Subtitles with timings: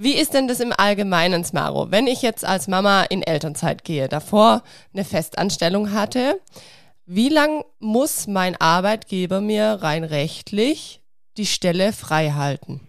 [0.00, 1.90] Wie ist denn das im Allgemeinen, Smaro?
[1.90, 4.62] Wenn ich jetzt als Mama in Elternzeit gehe, davor
[4.94, 6.40] eine Festanstellung hatte,
[7.04, 11.00] wie lang muss mein Arbeitgeber mir rein rechtlich
[11.36, 12.80] die Stelle frei halten?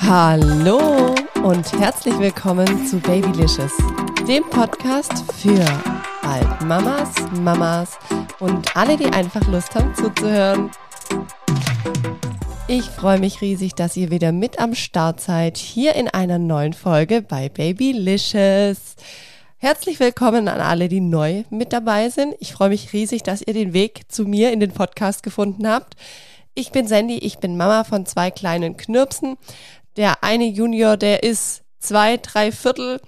[0.00, 1.14] Hallo
[1.44, 3.72] und herzlich willkommen zu Babylicious,
[4.26, 5.64] dem Podcast für
[6.22, 7.98] Altmamas, Mamas
[8.38, 10.70] und alle, die einfach Lust haben zuzuhören.
[12.68, 16.72] Ich freue mich riesig, dass ihr wieder mit am Start seid, hier in einer neuen
[16.72, 18.94] Folge bei Babylicious.
[19.56, 22.36] Herzlich willkommen an alle, die neu mit dabei sind.
[22.38, 25.94] Ich freue mich riesig, dass ihr den Weg zu mir in den Podcast gefunden habt.
[26.54, 29.36] Ich bin Sandy, ich bin Mama von zwei kleinen Knirpsen.
[29.96, 33.00] Der eine Junior, der ist zwei, drei Viertel,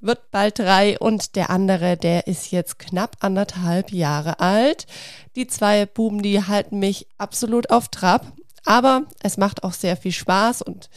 [0.00, 4.86] wird bald drei und der andere, der ist jetzt knapp anderthalb Jahre alt.
[5.34, 8.32] Die zwei Buben, die halten mich absolut auf Trab.
[8.64, 10.90] Aber es macht auch sehr viel Spaß und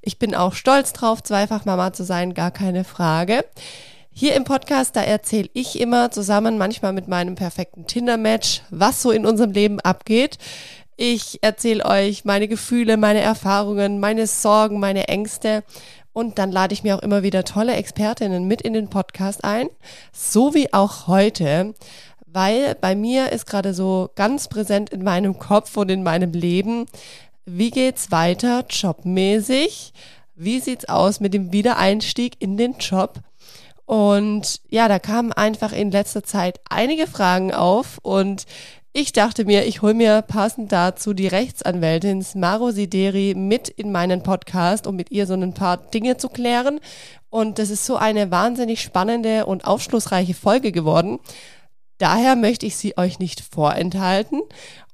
[0.00, 3.44] ich bin auch stolz drauf, zweifach Mama zu sein, gar keine Frage.
[4.12, 9.10] Hier im Podcast, da erzähle ich immer zusammen, manchmal mit meinem perfekten Tinder-Match, was so
[9.10, 10.38] in unserem Leben abgeht.
[10.96, 15.64] Ich erzähle euch meine Gefühle, meine Erfahrungen, meine Sorgen, meine Ängste.
[16.16, 19.68] Und dann lade ich mir auch immer wieder tolle Expertinnen mit in den Podcast ein,
[20.14, 21.74] so wie auch heute,
[22.26, 26.86] weil bei mir ist gerade so ganz präsent in meinem Kopf und in meinem Leben,
[27.44, 29.92] wie geht's weiter jobmäßig?
[30.34, 33.20] Wie sieht's aus mit dem Wiedereinstieg in den Job?
[33.84, 38.46] Und ja, da kamen einfach in letzter Zeit einige Fragen auf und
[38.96, 44.22] ich dachte mir, ich hole mir passend dazu die Rechtsanwältin Smaro Sideri mit in meinen
[44.22, 46.80] Podcast, um mit ihr so ein paar Dinge zu klären.
[47.28, 51.18] Und das ist so eine wahnsinnig spannende und aufschlussreiche Folge geworden.
[51.98, 54.40] Daher möchte ich sie euch nicht vorenthalten.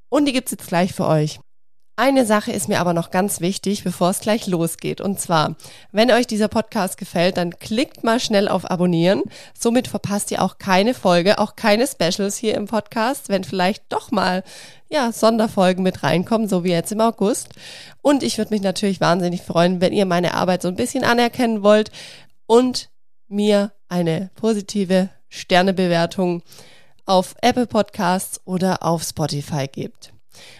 [0.08, 1.38] Und die gibt's jetzt gleich für euch.
[1.94, 5.02] Eine Sache ist mir aber noch ganz wichtig, bevor es gleich losgeht.
[5.02, 5.56] Und zwar,
[5.92, 9.22] wenn euch dieser Podcast gefällt, dann klickt mal schnell auf Abonnieren.
[9.52, 14.10] Somit verpasst ihr auch keine Folge, auch keine Specials hier im Podcast, wenn vielleicht doch
[14.10, 14.42] mal
[14.88, 17.50] ja, Sonderfolgen mit reinkommen, so wie jetzt im August.
[18.00, 21.62] Und ich würde mich natürlich wahnsinnig freuen, wenn ihr meine Arbeit so ein bisschen anerkennen
[21.62, 21.90] wollt
[22.46, 22.88] und
[23.28, 26.42] mir eine positive Sternebewertung
[27.04, 30.12] auf Apple Podcasts oder auf Spotify gebt.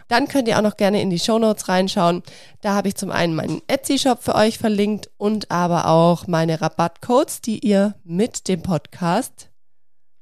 [0.09, 2.23] Dann könnt ihr auch noch gerne in die Show Notes reinschauen.
[2.61, 7.41] Da habe ich zum einen meinen Etsy-Shop für euch verlinkt und aber auch meine Rabattcodes,
[7.41, 9.51] die ihr mit dem Podcast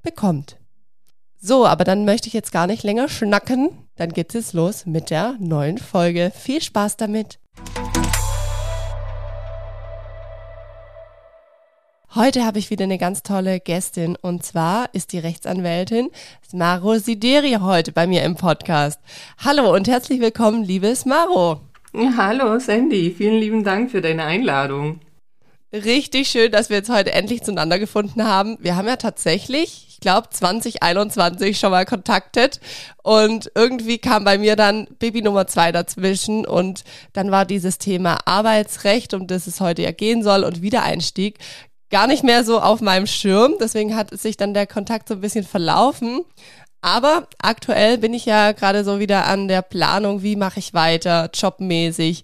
[0.02, 0.56] bekommt.
[1.40, 3.70] So, aber dann möchte ich jetzt gar nicht länger schnacken.
[3.96, 6.32] Dann geht es los mit der neuen Folge.
[6.34, 7.38] Viel Spaß damit!
[12.16, 16.10] Heute habe ich wieder eine ganz tolle Gästin und zwar ist die Rechtsanwältin
[16.48, 18.98] Smaro Sideri heute bei mir im Podcast.
[19.38, 21.60] Hallo und herzlich willkommen, liebe Smaro.
[21.94, 24.98] Hallo Sandy, vielen lieben Dank für deine Einladung.
[25.72, 28.58] Richtig schön, dass wir jetzt heute endlich zueinander gefunden haben.
[28.60, 32.58] Wir haben ja tatsächlich, ich glaube, 2021 schon mal kontaktet
[33.04, 36.82] und irgendwie kam bei mir dann Baby Nummer zwei dazwischen und
[37.12, 41.38] dann war dieses Thema Arbeitsrecht, um das es heute ja gehen soll und Wiedereinstieg
[41.90, 43.54] gar nicht mehr so auf meinem Schirm.
[43.60, 46.24] Deswegen hat sich dann der Kontakt so ein bisschen verlaufen.
[46.82, 51.28] Aber aktuell bin ich ja gerade so wieder an der Planung, wie mache ich weiter,
[51.34, 52.22] jobmäßig.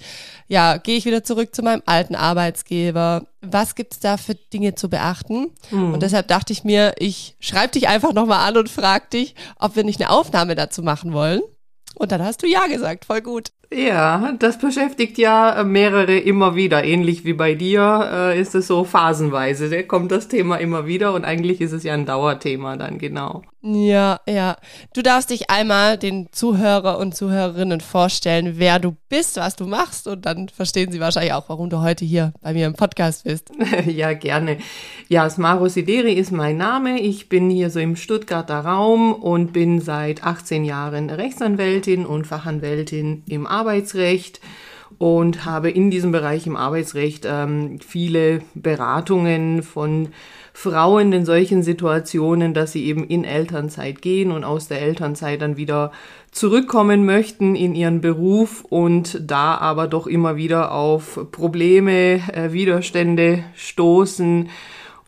[0.48, 3.26] Ja, gehe ich wieder zurück zu meinem alten Arbeitsgeber?
[3.42, 5.50] Was gibt's da für Dinge zu beachten?
[5.70, 5.94] Mhm.
[5.94, 9.76] Und deshalb dachte ich mir, ich schreibe dich einfach nochmal an und frag dich, ob
[9.76, 11.42] wir nicht eine Aufnahme dazu machen wollen.
[11.94, 13.52] Und dann hast du ja gesagt, voll gut.
[13.72, 16.84] Ja, das beschäftigt ja mehrere immer wieder.
[16.84, 19.68] Ähnlich wie bei dir äh, ist es so phasenweise.
[19.68, 23.42] Da kommt das Thema immer wieder und eigentlich ist es ja ein Dauerthema dann genau.
[23.68, 24.56] Ja, ja.
[24.94, 30.06] Du darfst dich einmal den Zuhörer und Zuhörerinnen vorstellen, wer du bist, was du machst
[30.06, 33.50] und dann verstehen sie wahrscheinlich auch, warum du heute hier bei mir im Podcast bist.
[33.86, 34.58] ja, gerne.
[35.08, 37.00] Ja, Smaro Sideri ist mein Name.
[37.00, 43.24] Ich bin hier so im Stuttgarter Raum und bin seit 18 Jahren Rechtsanwältin und Fachanwältin
[43.26, 44.40] im Arbeitsrecht
[44.98, 50.08] und habe in diesem Bereich im Arbeitsrecht ähm, viele Beratungen von
[50.58, 55.58] Frauen in solchen Situationen, dass sie eben in Elternzeit gehen und aus der Elternzeit dann
[55.58, 55.92] wieder
[56.30, 63.44] zurückkommen möchten in ihren Beruf und da aber doch immer wieder auf Probleme, äh, Widerstände
[63.54, 64.48] stoßen.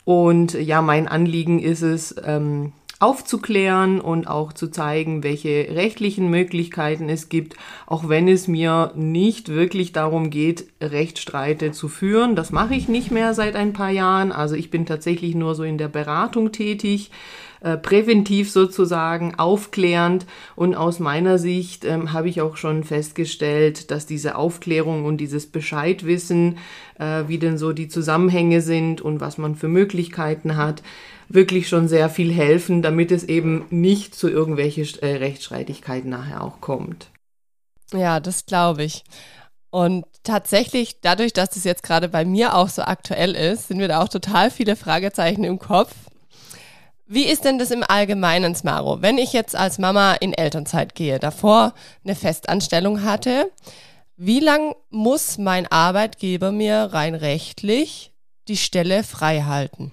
[0.05, 7.09] Und ja, mein Anliegen ist es, ähm, aufzuklären und auch zu zeigen, welche rechtlichen Möglichkeiten
[7.09, 7.55] es gibt,
[7.87, 12.35] auch wenn es mir nicht wirklich darum geht, Rechtsstreite zu führen.
[12.35, 14.33] Das mache ich nicht mehr seit ein paar Jahren.
[14.33, 17.11] Also ich bin tatsächlich nur so in der Beratung tätig
[17.61, 20.27] äh, präventiv sozusagen, aufklärend.
[20.57, 25.47] Und aus meiner Sicht ähm, habe ich auch schon festgestellt, dass diese Aufklärung und dieses
[25.47, 26.59] Bescheidwissen,
[26.99, 30.83] äh, wie denn so die Zusammenhänge sind und was man für Möglichkeiten hat,
[31.29, 36.61] wirklich schon sehr viel helfen, damit es eben nicht zu irgendwelchen äh, Rechtsstreitigkeiten nachher auch
[36.61, 37.11] kommt.
[37.93, 39.05] Ja, das glaube ich.
[39.71, 43.89] Und tatsächlich, dadurch, dass das jetzt gerade bei mir auch so aktuell ist, sind mir
[43.89, 45.95] da auch total viele Fragezeichen im Kopf.
[47.11, 49.01] Wie ist denn das im Allgemeinen, Smaro?
[49.01, 51.73] Wenn ich jetzt als Mama in Elternzeit gehe, davor
[52.05, 53.51] eine Festanstellung hatte,
[54.19, 58.13] wie lang muss mein Arbeitgeber mir rein rechtlich
[58.47, 59.93] die Stelle frei halten?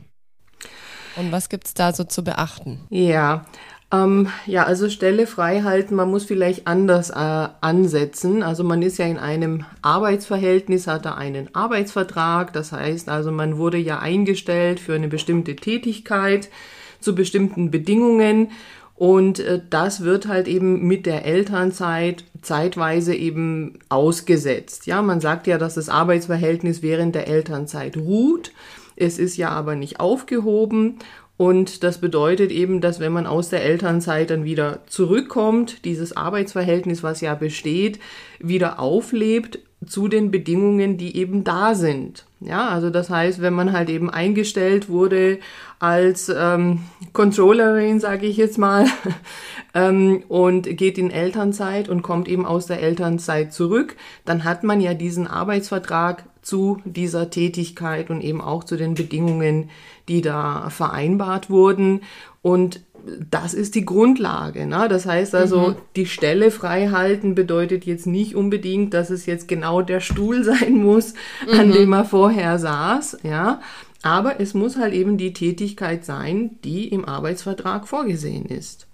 [1.16, 2.82] Und was gibt's da so zu beachten?
[2.90, 3.46] Ja,
[3.94, 8.44] ähm, ja, also Stelle frei halten, man muss vielleicht anders äh, ansetzen.
[8.44, 12.52] Also man ist ja in einem Arbeitsverhältnis, hat da einen Arbeitsvertrag.
[12.52, 16.50] Das heißt also, man wurde ja eingestellt für eine bestimmte Tätigkeit
[17.06, 18.50] zu bestimmten Bedingungen.
[18.96, 24.88] Und äh, das wird halt eben mit der Elternzeit zeitweise eben ausgesetzt.
[24.88, 28.52] Ja, man sagt ja, dass das Arbeitsverhältnis während der Elternzeit ruht.
[28.96, 31.00] Es ist ja aber nicht aufgehoben.
[31.38, 37.04] Und das bedeutet eben, dass wenn man aus der Elternzeit dann wieder zurückkommt, dieses Arbeitsverhältnis,
[37.04, 38.00] was ja besteht,
[38.40, 42.26] wieder auflebt zu den Bedingungen, die eben da sind.
[42.40, 45.40] Ja, also das heißt, wenn man halt eben eingestellt wurde
[45.80, 46.82] als ähm,
[47.14, 48.86] Controllerin, sage ich jetzt mal,
[49.74, 53.96] ähm, und geht in Elternzeit und kommt eben aus der Elternzeit zurück,
[54.26, 59.70] dann hat man ja diesen Arbeitsvertrag zu dieser Tätigkeit und eben auch zu den Bedingungen,
[60.08, 62.02] die da vereinbart wurden.
[62.44, 62.82] Und
[63.30, 64.66] das ist die Grundlage.
[64.66, 64.88] Ne?
[64.90, 65.76] Das heißt also, mhm.
[65.96, 70.74] die Stelle frei halten bedeutet jetzt nicht unbedingt, dass es jetzt genau der Stuhl sein
[70.76, 71.14] muss,
[71.48, 71.60] mhm.
[71.60, 73.20] an dem er vorher saß.
[73.24, 73.62] Ja,
[74.02, 78.85] aber es muss halt eben die Tätigkeit sein, die im Arbeitsvertrag vorgesehen ist.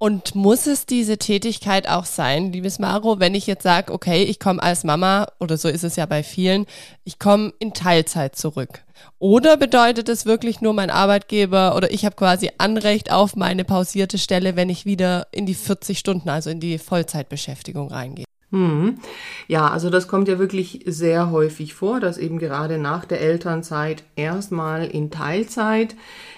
[0.00, 4.38] Und muss es diese Tätigkeit auch sein, liebes Maro, wenn ich jetzt sage, okay, ich
[4.38, 6.66] komme als Mama, oder so ist es ja bei vielen,
[7.02, 8.84] ich komme in Teilzeit zurück?
[9.18, 14.18] Oder bedeutet es wirklich nur mein Arbeitgeber oder ich habe quasi Anrecht auf meine pausierte
[14.18, 18.24] Stelle, wenn ich wieder in die 40 Stunden, also in die Vollzeitbeschäftigung reingehe?
[18.50, 18.98] Hm.
[19.46, 24.04] Ja, also das kommt ja wirklich sehr häufig vor, dass eben gerade nach der Elternzeit
[24.16, 25.94] erstmal in Teilzeit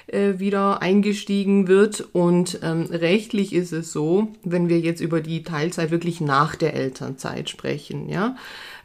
[0.09, 2.09] äh, wieder eingestiegen wird.
[2.13, 6.75] Und ähm, rechtlich ist es so, wenn wir jetzt über die Teilzeit wirklich nach der
[6.75, 8.35] Elternzeit sprechen, ja,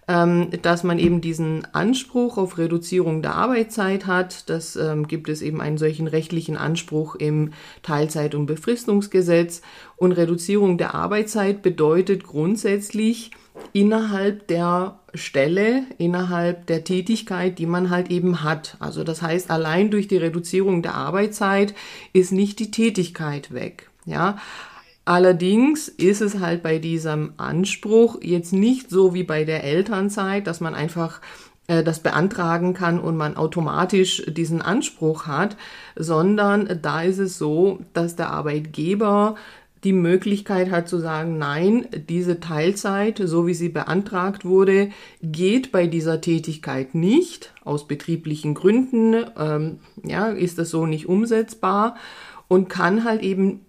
[0.08, 4.50] ähm, dass man eben diesen Anspruch auf Reduzierung der Arbeitszeit hat.
[4.50, 9.62] Das ähm, gibt es eben einen solchen rechtlichen Anspruch im Teilzeit- und Befristungsgesetz.
[9.98, 13.32] Und Reduzierung der Arbeitszeit bedeutet grundsätzlich
[13.74, 18.78] innerhalb der Stelle, innerhalb der Tätigkeit, die man halt eben hat.
[18.80, 21.74] Also das heißt, allein durch die Reduzierung der Arbeitszeit
[22.14, 23.90] ist nicht die Tätigkeit weg.
[24.06, 24.38] Ja,
[25.06, 30.62] Allerdings ist es halt bei diesem Anspruch jetzt nicht so wie bei der Elternzeit, dass
[30.62, 31.22] man einfach
[31.68, 35.58] äh, das beantragen kann und man automatisch diesen Anspruch hat,
[35.96, 39.36] sondern da ist es so, dass der Arbeitgeber
[39.84, 44.90] die Möglichkeit hat zu sagen, nein, diese Teilzeit, so wie sie beantragt wurde,
[45.22, 47.54] geht bei dieser Tätigkeit nicht.
[47.64, 51.96] Aus betrieblichen Gründen ähm, ja, ist das so nicht umsetzbar
[52.48, 53.60] und kann halt eben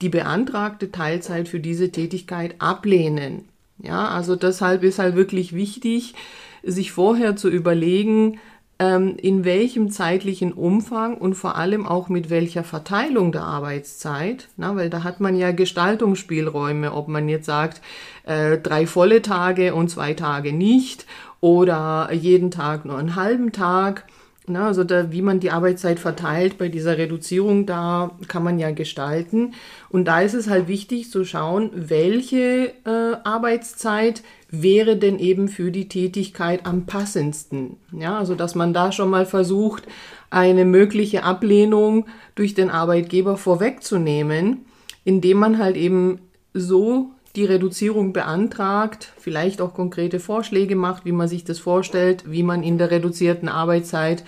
[0.00, 3.48] die beantragte Teilzeit für diese Tätigkeit ablehnen.
[3.80, 6.14] Ja, also deshalb ist halt wirklich wichtig,
[6.62, 8.40] sich vorher zu überlegen,
[8.80, 14.76] ähm, in welchem zeitlichen Umfang und vor allem auch mit welcher Verteilung der Arbeitszeit, na,
[14.76, 17.80] weil da hat man ja Gestaltungsspielräume, ob man jetzt sagt,
[18.24, 21.06] äh, drei volle Tage und zwei Tage nicht
[21.40, 24.04] oder jeden Tag nur einen halben Tag
[24.48, 28.70] na, also da, wie man die Arbeitszeit verteilt bei dieser Reduzierung, da kann man ja
[28.70, 29.54] gestalten.
[29.88, 35.70] Und da ist es halt wichtig zu schauen, welche äh, Arbeitszeit wäre denn eben für
[35.70, 37.76] die Tätigkeit am passendsten.
[37.92, 39.84] Ja, also dass man da schon mal versucht,
[40.30, 44.66] eine mögliche Ablehnung durch den Arbeitgeber vorwegzunehmen,
[45.04, 46.20] indem man halt eben
[46.54, 52.42] so die Reduzierung beantragt, vielleicht auch konkrete Vorschläge macht, wie man sich das vorstellt, wie
[52.42, 54.24] man in der reduzierten Arbeitszeit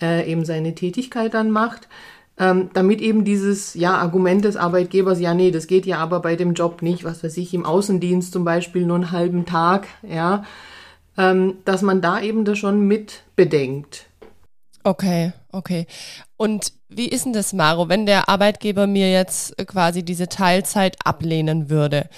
[0.00, 1.88] äh, eben seine Tätigkeit dann macht,
[2.38, 6.36] ähm, damit eben dieses ja Argument des Arbeitgebers, ja nee, das geht ja aber bei
[6.36, 10.44] dem Job nicht, was weiß ich, im Außendienst zum Beispiel nur einen halben Tag, ja,
[11.18, 14.06] ähm, dass man da eben das schon mit bedenkt.
[14.84, 15.86] Okay, okay.
[16.36, 21.70] Und wie ist denn das, Maro, wenn der Arbeitgeber mir jetzt quasi diese Teilzeit ablehnen
[21.70, 22.08] würde?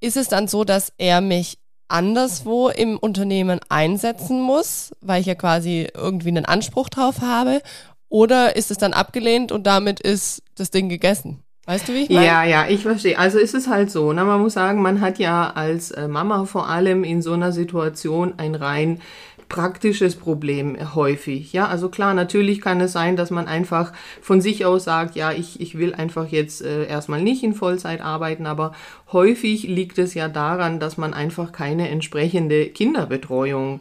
[0.00, 5.34] Ist es dann so, dass er mich anderswo im Unternehmen einsetzen muss, weil ich ja
[5.34, 7.62] quasi irgendwie einen Anspruch drauf habe?
[8.08, 11.42] Oder ist es dann abgelehnt und damit ist das Ding gegessen?
[11.66, 12.26] Weißt du, wie ich meine?
[12.26, 13.18] Ja, ja, ich verstehe.
[13.18, 14.12] Also ist es halt so.
[14.12, 17.50] Na, man muss sagen, man hat ja als äh, Mama vor allem in so einer
[17.50, 19.00] Situation ein rein
[19.48, 21.52] praktisches Problem häufig.
[21.52, 25.32] Ja, also klar, natürlich kann es sein, dass man einfach von sich aus sagt, ja,
[25.32, 28.72] ich, ich will einfach jetzt äh, erstmal nicht in Vollzeit arbeiten, aber
[29.12, 33.80] häufig liegt es ja daran, dass man einfach keine entsprechende Kinderbetreuung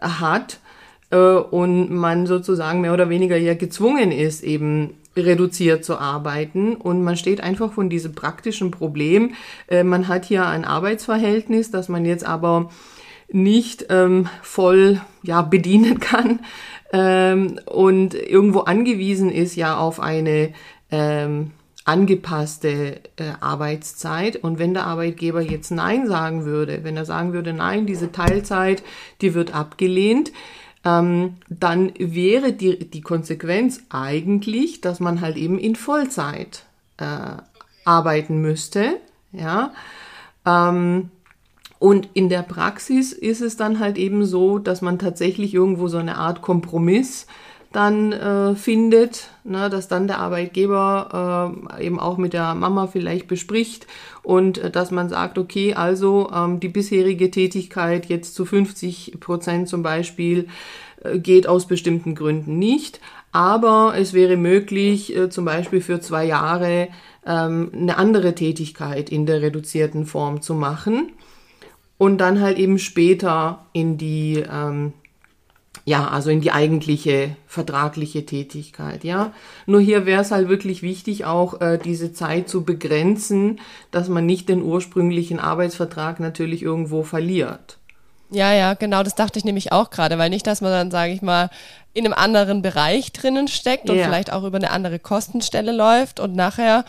[0.00, 0.60] hat
[1.10, 7.02] äh, und man sozusagen mehr oder weniger ja gezwungen ist, eben reduziert zu arbeiten und
[7.02, 9.32] man steht einfach von diesem praktischen Problem.
[9.68, 12.70] Äh, man hat hier ein Arbeitsverhältnis, das man jetzt aber
[13.28, 16.40] nicht ähm, voll ja, bedienen kann
[16.92, 20.52] ähm, und irgendwo angewiesen ist ja auf eine
[20.90, 21.50] ähm,
[21.84, 24.36] angepasste äh, Arbeitszeit.
[24.36, 28.82] Und wenn der Arbeitgeber jetzt Nein sagen würde, wenn er sagen würde, nein, diese Teilzeit,
[29.20, 30.32] die wird abgelehnt,
[30.84, 36.64] ähm, dann wäre die, die Konsequenz eigentlich, dass man halt eben in Vollzeit
[36.98, 37.36] äh,
[37.84, 38.98] arbeiten müsste.
[39.32, 39.72] Ja.
[40.44, 41.10] Ähm,
[41.78, 45.98] und in der Praxis ist es dann halt eben so, dass man tatsächlich irgendwo so
[45.98, 47.26] eine Art Kompromiss
[47.72, 53.28] dann äh, findet, ne, dass dann der Arbeitgeber äh, eben auch mit der Mama vielleicht
[53.28, 53.86] bespricht
[54.22, 59.68] und äh, dass man sagt, okay, also ähm, die bisherige Tätigkeit jetzt zu 50 Prozent
[59.68, 60.48] zum Beispiel
[61.02, 63.00] äh, geht aus bestimmten Gründen nicht,
[63.32, 66.88] aber es wäre möglich, äh, zum Beispiel für zwei Jahre
[67.26, 71.12] ähm, eine andere Tätigkeit in der reduzierten Form zu machen
[71.98, 74.92] und dann halt eben später in die, ähm,
[75.84, 79.32] ja, also in die eigentliche vertragliche Tätigkeit, ja.
[79.66, 83.60] Nur hier wäre es halt wirklich wichtig, auch äh, diese Zeit zu begrenzen,
[83.90, 87.78] dass man nicht den ursprünglichen Arbeitsvertrag natürlich irgendwo verliert.
[88.30, 91.12] Ja, ja, genau, das dachte ich nämlich auch gerade, weil nicht, dass man dann, sage
[91.12, 91.48] ich mal,
[91.94, 94.04] in einem anderen Bereich drinnen steckt und ja.
[94.04, 96.84] vielleicht auch über eine andere Kostenstelle läuft und nachher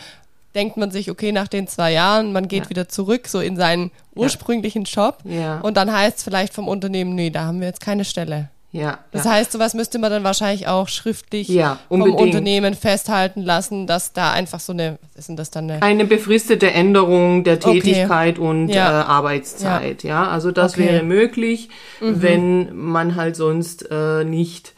[0.57, 2.69] denkt man sich, okay, nach den zwei Jahren, man geht ja.
[2.71, 5.19] wieder zurück, so in seinen ursprünglichen Job.
[5.23, 5.59] Ja.
[5.59, 8.49] Und dann heißt es vielleicht vom Unternehmen, nee, da haben wir jetzt keine Stelle.
[8.71, 9.31] Ja, das ja.
[9.31, 14.31] heißt, sowas müsste man dann wahrscheinlich auch schriftlich ja, vom Unternehmen festhalten lassen, dass da
[14.33, 15.71] einfach so eine, was ist denn das dann?
[15.71, 18.47] Eine, eine befristete Änderung der Tätigkeit okay.
[18.47, 19.01] und ja.
[19.01, 20.03] äh, Arbeitszeit.
[20.03, 20.27] Ja.
[20.27, 20.83] also das okay.
[20.83, 21.69] wäre möglich,
[22.01, 22.21] mhm.
[22.21, 24.73] wenn man halt sonst äh, nicht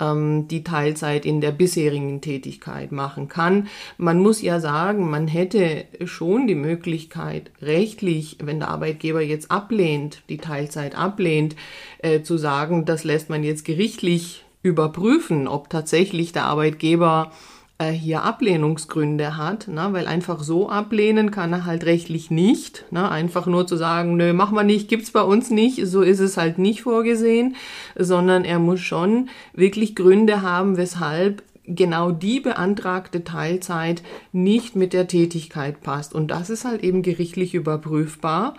[0.00, 3.68] ähm, die Teilzeit in der bisherigen Tätigkeit machen kann.
[3.98, 10.22] Man muss ja sagen, man hätte schon die Möglichkeit, rechtlich, wenn der Arbeitgeber jetzt ablehnt,
[10.28, 11.56] die Teilzeit ablehnt,
[11.98, 17.32] äh, zu sagen, das lässt man jetzt gerichtlich überprüfen, ob tatsächlich der Arbeitgeber
[17.80, 19.88] äh, hier Ablehnungsgründe hat, ne?
[19.92, 22.84] weil einfach so ablehnen kann er halt rechtlich nicht.
[22.90, 23.10] Ne?
[23.10, 26.36] Einfach nur zu sagen, nö, mach mal nicht, gibt's bei uns nicht, so ist es
[26.36, 27.56] halt nicht vorgesehen,
[27.96, 35.08] sondern er muss schon wirklich Gründe haben, weshalb genau die beantragte Teilzeit nicht mit der
[35.08, 36.14] Tätigkeit passt.
[36.14, 38.54] Und das ist halt eben gerichtlich überprüfbar.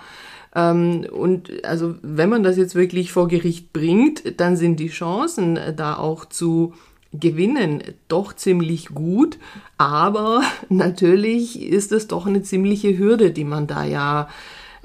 [0.55, 5.59] Ähm, und also wenn man das jetzt wirklich vor Gericht bringt, dann sind die Chancen
[5.75, 6.73] da auch zu
[7.13, 9.37] gewinnen doch ziemlich gut,
[9.77, 14.29] aber natürlich ist es doch eine ziemliche Hürde, die man da ja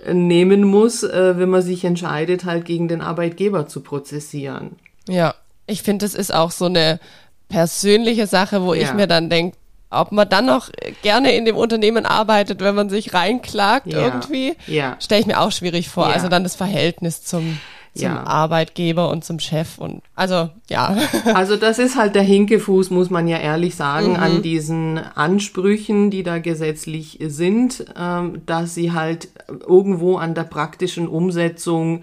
[0.05, 4.77] äh, nehmen muss, äh, wenn man sich entscheidet, halt gegen den Arbeitgeber zu prozessieren.
[5.09, 5.35] Ja,
[5.67, 7.01] ich finde, das ist auch so eine
[7.49, 8.83] persönliche Sache, wo ja.
[8.83, 9.57] ich mir dann denke,
[9.89, 10.71] ob man dann noch
[11.03, 14.01] gerne in dem Unternehmen arbeitet, wenn man sich reinklagt ja.
[14.01, 14.97] irgendwie, ja.
[15.01, 16.07] stelle ich mir auch schwierig vor.
[16.07, 17.59] Also dann das Verhältnis zum
[17.97, 18.23] zum ja.
[18.25, 20.97] Arbeitgeber und zum Chef und also ja.
[21.35, 24.17] Also das ist halt der Hinkefuß, muss man ja ehrlich sagen, mhm.
[24.17, 29.29] an diesen Ansprüchen, die da gesetzlich sind, ähm, dass sie halt
[29.67, 32.03] irgendwo an der praktischen Umsetzung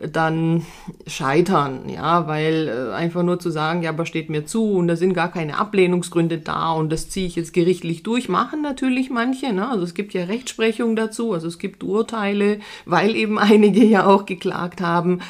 [0.00, 0.64] dann
[1.06, 4.96] scheitern, ja, weil äh, einfach nur zu sagen, ja, aber steht mir zu und da
[4.96, 9.52] sind gar keine Ablehnungsgründe da und das ziehe ich jetzt gerichtlich durch, machen natürlich manche,
[9.52, 9.68] ne?
[9.68, 14.24] Also es gibt ja Rechtsprechung dazu, also es gibt Urteile, weil eben einige ja auch
[14.24, 15.20] geklagt haben.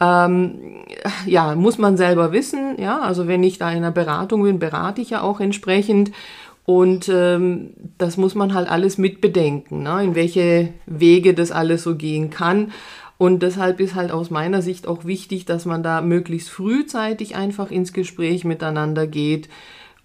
[0.00, 0.84] Ähm,
[1.26, 5.02] ja, muss man selber wissen, ja, also wenn ich da in einer Beratung bin, berate
[5.02, 6.12] ich ja auch entsprechend
[6.64, 10.04] und ähm, das muss man halt alles mitbedenken, ne?
[10.04, 12.72] in welche Wege das alles so gehen kann.
[13.18, 17.72] Und deshalb ist halt aus meiner Sicht auch wichtig, dass man da möglichst frühzeitig einfach
[17.72, 19.48] ins Gespräch miteinander geht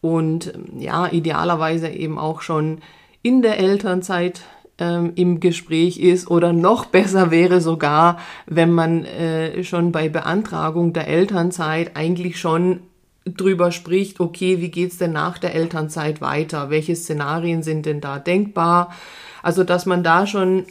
[0.02, 2.80] und ja, idealerweise eben auch schon
[3.22, 4.42] in der Elternzeit
[4.80, 8.18] ähm, im Gespräch ist oder noch besser wäre sogar,
[8.48, 12.80] wenn man äh, schon bei Beantragung der Elternzeit eigentlich schon
[13.26, 16.70] drüber spricht, okay, wie geht's denn nach der Elternzeit weiter?
[16.70, 18.92] Welche Szenarien sind denn da denkbar?
[19.42, 20.66] Also, dass man da schon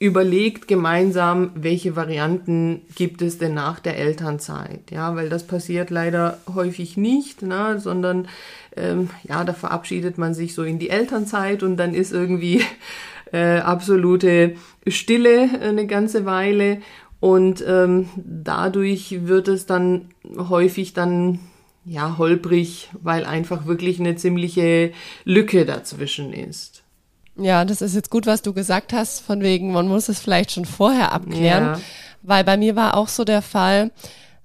[0.00, 6.38] überlegt gemeinsam, welche Varianten gibt es denn nach der Elternzeit, ja, weil das passiert leider
[6.52, 8.26] häufig nicht, ne, sondern
[8.76, 12.64] ähm, ja, da verabschiedet man sich so in die Elternzeit und dann ist irgendwie
[13.32, 14.54] äh, absolute
[14.86, 16.80] Stille eine ganze Weile.
[17.20, 21.38] Und ähm, dadurch wird es dann häufig dann
[21.84, 24.92] ja holprig, weil einfach wirklich eine ziemliche
[25.24, 26.69] Lücke dazwischen ist.
[27.40, 30.52] Ja, das ist jetzt gut, was du gesagt hast, von wegen, man muss es vielleicht
[30.52, 31.80] schon vorher abklären, ja.
[32.22, 33.90] weil bei mir war auch so der Fall,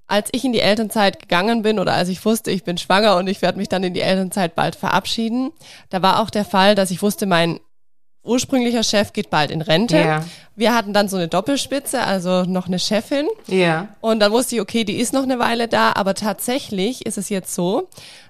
[0.08, 3.28] als ich in die Elternzeit gegangen bin oder als ich wusste, ich bin schwanger und
[3.28, 5.52] ich werde mich dann in die Elternzeit bald verabschieden,
[5.90, 7.60] da war auch der Fall, dass ich wusste, mein
[8.24, 9.98] ursprünglicher Chef geht bald in Rente.
[9.98, 10.26] Ja.
[10.56, 13.28] Wir hatten dann so eine Doppelspitze, also noch eine Chefin.
[13.48, 13.90] Ja.
[14.02, 17.30] Und dann wusste ich, okay, die ist noch eine Weile da, aber tatsächlich ist es
[17.30, 17.88] jetzt so,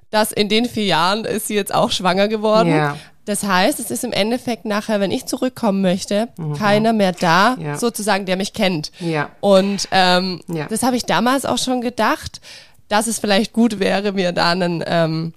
[0.10, 2.70] dass in den vier Jahren ist sie jetzt auch schwanger geworden.
[2.70, 2.98] Ja.
[3.26, 6.54] Das heißt, es ist im Endeffekt nachher, wenn ich zurückkommen möchte, mhm.
[6.54, 7.78] keiner mehr da, ja.
[7.78, 8.92] sozusagen, der mich kennt.
[9.00, 9.30] Ja.
[9.42, 10.68] Und ähm, ja.
[10.68, 12.40] das habe ich damals auch schon gedacht,
[12.88, 15.34] dass es vielleicht gut wäre, mir da einen ähm,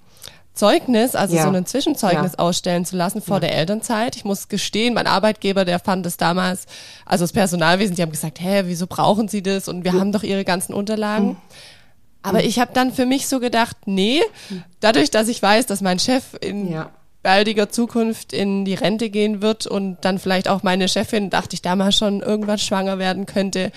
[0.53, 1.43] Zeugnis, also ja.
[1.43, 2.39] so ein Zwischenzeugnis ja.
[2.39, 3.41] ausstellen zu lassen vor ja.
[3.41, 4.15] der Elternzeit.
[4.15, 6.65] Ich muss gestehen, mein Arbeitgeber, der fand es damals,
[7.05, 9.67] also das Personalwesen, die haben gesagt, hä, wieso brauchen Sie das?
[9.67, 11.29] Und wir haben doch Ihre ganzen Unterlagen.
[11.29, 11.37] Mhm.
[12.21, 14.21] Aber ich habe dann für mich so gedacht, nee,
[14.81, 16.75] dadurch, dass ich weiß, dass mein Chef in
[17.21, 21.61] baldiger Zukunft in die Rente gehen wird und dann vielleicht auch meine Chefin, dachte ich
[21.61, 23.71] damals schon, irgendwann schwanger werden könnte.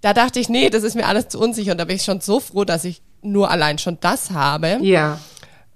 [0.00, 2.20] Da dachte ich, nee, das ist mir alles zu unsicher und da bin ich schon
[2.20, 4.78] so froh, dass ich nur allein schon das habe.
[4.80, 5.20] Ja.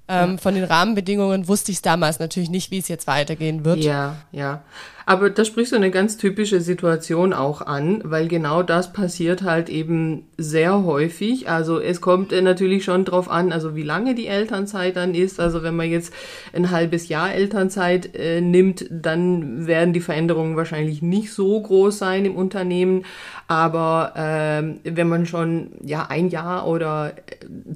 [0.09, 0.37] Ähm, ja.
[0.39, 3.79] Von den Rahmenbedingungen wusste ich es damals natürlich nicht, wie es jetzt weitergehen wird.
[3.79, 4.63] Ja, ja.
[5.07, 9.69] Aber da sprichst du eine ganz typische Situation auch an, weil genau das passiert halt
[9.69, 11.49] eben sehr häufig.
[11.49, 15.41] Also es kommt natürlich schon drauf an, also wie lange die Elternzeit dann ist.
[15.41, 16.13] Also wenn man jetzt
[16.55, 22.25] ein halbes Jahr Elternzeit äh, nimmt, dann werden die Veränderungen wahrscheinlich nicht so groß sein
[22.25, 23.05] im Unternehmen.
[23.47, 27.13] Aber ähm, wenn man schon ja ein Jahr oder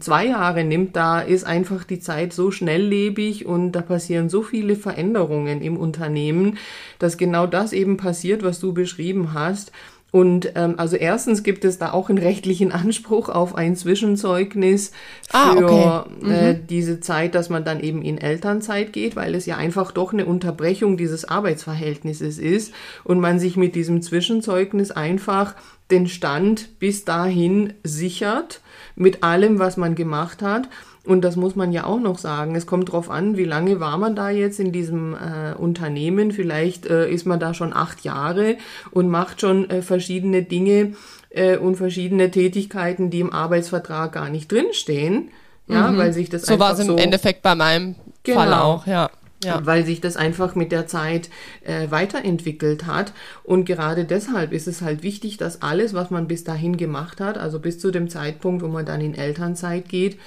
[0.01, 4.77] zwei Jahre nimmt, da ist einfach die Zeit so schnelllebig und da passieren so viele
[4.77, 6.57] Veränderungen im Unternehmen,
[6.99, 9.73] dass genau das eben passiert, was du beschrieben hast.
[10.11, 14.93] Und ähm, also erstens gibt es da auch einen rechtlichen Anspruch auf ein Zwischenzeugnis
[15.33, 16.25] ah, für ah, okay.
[16.25, 16.31] mhm.
[16.31, 20.15] äh, diese Zeit, dass man dann eben in Elternzeit geht, weil es ja einfach doch
[20.15, 22.73] eine Unterbrechung dieses Arbeitsverhältnisses ist
[23.05, 25.55] und man sich mit diesem Zwischenzeugnis einfach
[25.91, 28.63] den Stand bis dahin sichert
[28.97, 30.69] mit allem, was man gemacht hat
[31.05, 32.55] und das muss man ja auch noch sagen.
[32.55, 36.33] Es kommt darauf an, wie lange war man da jetzt in diesem äh, Unternehmen.
[36.33, 38.57] Vielleicht äh, ist man da schon acht Jahre
[38.91, 40.93] und macht schon äh, verschiedene Dinge
[41.31, 45.31] äh, und verschiedene Tätigkeiten, die im Arbeitsvertrag gar nicht drinstehen.
[45.67, 45.99] Ja, mhm.
[45.99, 48.41] weil sich das so war es im so Endeffekt bei meinem genau.
[48.41, 49.11] Fall auch, ja.
[49.45, 49.65] Ja.
[49.65, 51.31] Weil sich das einfach mit der Zeit
[51.63, 53.13] äh, weiterentwickelt hat.
[53.45, 57.39] Und gerade deshalb ist es halt wichtig, dass alles, was man bis dahin gemacht hat,
[57.39, 60.19] also bis zu dem Zeitpunkt, wo man dann in Elternzeit geht,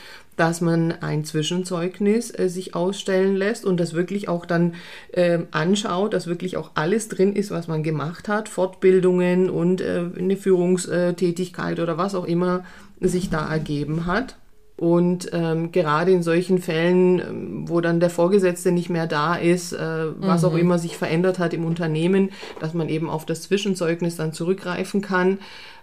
[0.42, 4.74] dass man ein Zwischenzeugnis äh, sich ausstellen lässt und das wirklich auch dann
[5.12, 10.04] äh, anschaut, dass wirklich auch alles drin ist, was man gemacht hat, Fortbildungen und äh,
[10.18, 12.66] eine Führungstätigkeit oder was auch immer
[13.00, 14.36] sich da ergeben hat.
[14.78, 19.74] Und ähm, gerade in solchen Fällen, ähm, wo dann der Vorgesetzte nicht mehr da ist,
[19.74, 20.48] äh, was mhm.
[20.48, 25.02] auch immer sich verändert hat im Unternehmen, dass man eben auf das Zwischenzeugnis dann zurückgreifen
[25.02, 25.38] kann,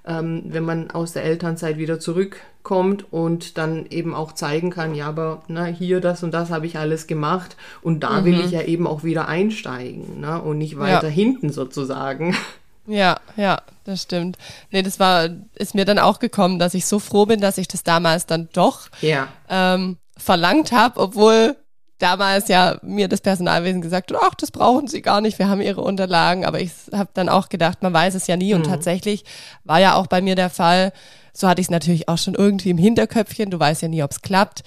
[0.09, 5.07] ähm, wenn man aus der Elternzeit wieder zurückkommt und dann eben auch zeigen kann, ja,
[5.07, 8.25] aber na, hier das und das habe ich alles gemacht und da mhm.
[8.25, 11.15] will ich ja eben auch wieder einsteigen ne, und nicht weiter ja.
[11.15, 12.37] hinten sozusagen.
[12.91, 14.39] Ja, ja, das stimmt.
[14.71, 17.69] Nee, das war, ist mir dann auch gekommen, dass ich so froh bin, dass ich
[17.69, 19.29] das damals dann doch ja.
[19.51, 21.55] ähm, verlangt habe, obwohl
[21.99, 25.81] damals ja mir das Personalwesen gesagt ach, das brauchen Sie gar nicht, wir haben Ihre
[25.81, 26.45] Unterlagen.
[26.45, 28.55] Aber ich habe dann auch gedacht, man weiß es ja nie.
[28.55, 28.71] Und mhm.
[28.71, 29.25] tatsächlich
[29.65, 30.93] war ja auch bei mir der Fall,
[31.33, 34.11] so hatte ich es natürlich auch schon irgendwie im Hinterköpfchen, du weißt ja nie, ob
[34.11, 34.63] es klappt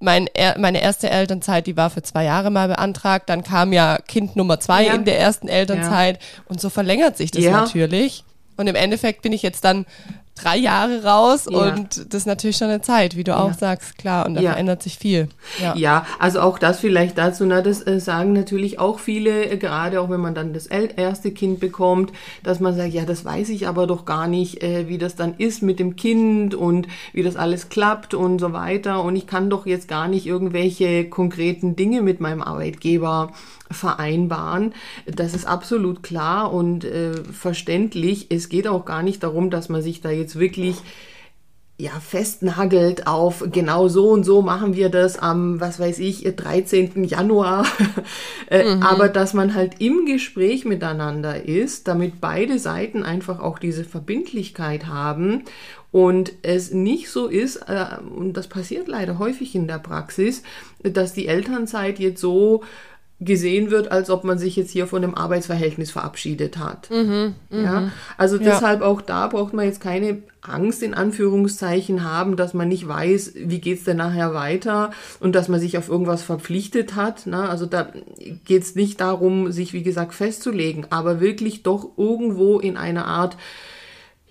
[0.00, 3.28] mein, meine erste Elternzeit, die war für zwei Jahre mal beantragt.
[3.28, 4.94] Dann kam ja Kind Nummer zwei ja.
[4.94, 6.16] in der ersten Elternzeit.
[6.22, 6.42] Ja.
[6.46, 7.52] Und so verlängert sich das ja.
[7.52, 8.24] natürlich.
[8.56, 9.86] Und im Endeffekt bin ich jetzt dann
[10.42, 11.58] drei Jahre raus ja.
[11.58, 13.40] und das ist natürlich schon eine Zeit, wie du ja.
[13.40, 14.50] auch sagst, klar, und da ja.
[14.52, 15.28] verändert sich viel.
[15.62, 16.06] Ja.
[16.18, 20.10] also auch das vielleicht dazu, na, das äh, sagen natürlich auch viele, äh, gerade auch
[20.10, 23.86] wenn man dann das erste Kind bekommt, dass man sagt, ja, das weiß ich aber
[23.86, 27.68] doch gar nicht, äh, wie das dann ist mit dem Kind und wie das alles
[27.68, 32.20] klappt und so weiter und ich kann doch jetzt gar nicht irgendwelche konkreten Dinge mit
[32.20, 33.32] meinem Arbeitgeber
[33.70, 34.72] vereinbaren.
[35.06, 38.26] Das ist absolut klar und äh, verständlich.
[38.30, 40.76] Es geht auch gar nicht darum, dass man sich da jetzt wirklich
[41.80, 47.04] ja, festnagelt auf genau so und so machen wir das am, was weiß ich, 13.
[47.04, 47.66] Januar.
[48.50, 48.82] Äh, mhm.
[48.82, 54.86] Aber dass man halt im Gespräch miteinander ist, damit beide Seiten einfach auch diese Verbindlichkeit
[54.86, 55.42] haben
[55.90, 57.84] und es nicht so ist, äh,
[58.16, 60.42] und das passiert leider häufig in der Praxis,
[60.82, 62.62] dass die Elternzeit jetzt so
[63.20, 66.88] gesehen wird, als ob man sich jetzt hier von dem Arbeitsverhältnis verabschiedet hat.
[66.90, 67.92] Mhm, ja, mhm.
[68.16, 68.86] also deshalb ja.
[68.86, 73.60] auch da braucht man jetzt keine Angst in Anführungszeichen haben, dass man nicht weiß, wie
[73.60, 77.26] geht's denn nachher weiter und dass man sich auf irgendwas verpflichtet hat.
[77.26, 77.48] Ne?
[77.48, 77.92] Also da
[78.44, 83.36] geht's nicht darum, sich wie gesagt festzulegen, aber wirklich doch irgendwo in einer Art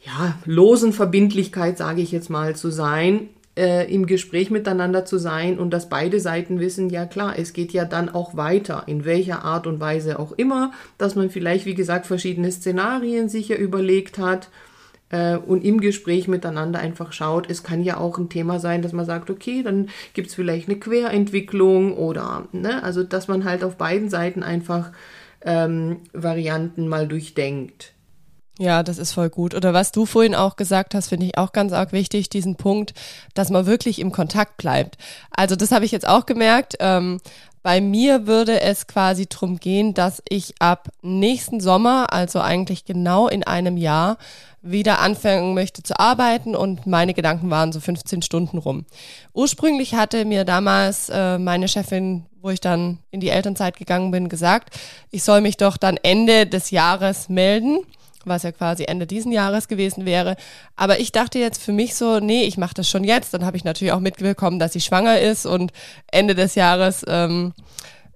[0.06, 5.58] ja, losen Verbindlichkeit, sage ich jetzt mal, zu sein, äh, im Gespräch miteinander zu sein
[5.58, 9.44] und dass beide Seiten wissen, ja klar, es geht ja dann auch weiter, in welcher
[9.44, 14.50] Art und Weise auch immer, dass man vielleicht, wie gesagt, verschiedene Szenarien sicher überlegt hat
[15.10, 18.94] äh, und im Gespräch miteinander einfach schaut, es kann ja auch ein Thema sein, dass
[18.94, 23.64] man sagt, okay, dann gibt es vielleicht eine Querentwicklung oder, ne, also dass man halt
[23.64, 24.92] auf beiden Seiten einfach
[25.42, 27.94] ähm, Varianten mal durchdenkt.
[28.60, 29.54] Ja, das ist voll gut.
[29.54, 32.94] Oder was du vorhin auch gesagt hast, finde ich auch ganz arg wichtig, diesen Punkt,
[33.36, 34.98] dass man wirklich im Kontakt bleibt.
[35.30, 36.76] Also das habe ich jetzt auch gemerkt.
[36.80, 37.20] Ähm,
[37.62, 43.28] bei mir würde es quasi drum gehen, dass ich ab nächsten Sommer, also eigentlich genau
[43.28, 44.18] in einem Jahr,
[44.64, 48.86] wieder anfangen möchte zu arbeiten und meine Gedanken waren so 15 Stunden rum.
[49.34, 54.30] Ursprünglich hatte mir damals äh, meine Chefin, wo ich dann in die Elternzeit gegangen bin,
[54.30, 54.76] gesagt,
[55.12, 57.80] ich soll mich doch dann Ende des Jahres melden
[58.28, 60.36] was ja quasi Ende diesen Jahres gewesen wäre.
[60.76, 63.34] Aber ich dachte jetzt für mich so, nee, ich mache das schon jetzt.
[63.34, 65.72] Dann habe ich natürlich auch mitbekommen, dass sie schwanger ist und
[66.12, 67.54] Ende des Jahres ähm,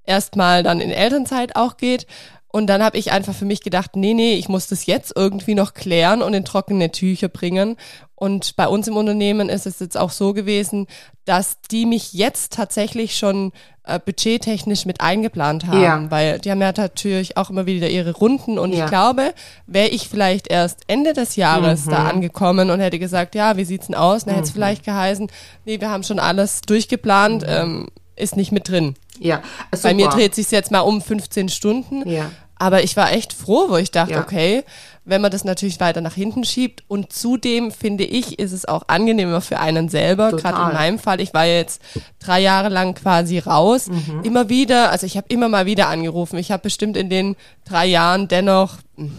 [0.06, 2.08] erstmal dann in Elternzeit auch geht.
[2.52, 5.56] Und dann habe ich einfach für mich gedacht, nee, nee, ich muss das jetzt irgendwie
[5.56, 7.78] noch klären und in trockene Tücher bringen.
[8.16, 10.88] Und bei uns im Unternehmen ist es jetzt auch so gewesen,
[11.26, 13.52] dass die mich jetzt tatsächlich schon
[13.84, 16.12] äh, budgettechnisch mit eingeplant haben, ja.
[16.12, 18.84] weil die haben ja natürlich auch immer wieder ihre Runden und ja.
[18.84, 19.34] ich glaube,
[19.66, 21.92] wäre ich vielleicht erst Ende des Jahres mhm.
[21.92, 24.26] da angekommen und hätte gesagt, ja, wie sieht's denn aus?
[24.26, 24.38] Dann mhm.
[24.38, 25.32] hätte es vielleicht geheißen,
[25.66, 27.50] nee, wir haben schon alles durchgeplant, mhm.
[27.50, 28.96] ähm, ist nicht mit drin.
[29.20, 29.90] Ja, super.
[29.90, 32.08] Bei mir dreht sich jetzt mal um 15 Stunden.
[32.10, 32.32] Ja.
[32.62, 34.22] Aber ich war echt froh, wo ich dachte, ja.
[34.22, 34.64] okay,
[35.04, 36.84] wenn man das natürlich weiter nach hinten schiebt.
[36.88, 40.32] Und zudem finde ich, ist es auch angenehmer für einen selber.
[40.32, 41.82] Gerade in meinem Fall, ich war jetzt
[42.20, 43.88] drei Jahre lang quasi raus.
[43.88, 44.22] Mhm.
[44.22, 46.38] Immer wieder, also ich habe immer mal wieder angerufen.
[46.38, 49.12] Ich habe bestimmt in den drei Jahren dennoch hm,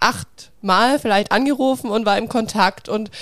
[0.00, 3.12] acht Mal vielleicht angerufen und war im Kontakt und